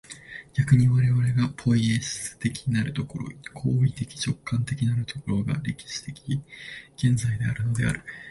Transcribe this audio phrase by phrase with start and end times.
[0.55, 6.41] 逆に我々がポイエシス的なる所、行為的直観的なる所が、歴史的
[6.95, 8.01] 現在であるのである。